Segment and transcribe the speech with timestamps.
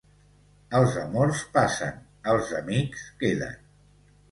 [0.79, 2.01] Els amors passen,
[2.33, 3.57] els amics queden.